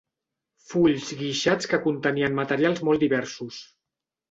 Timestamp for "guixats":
1.19-1.69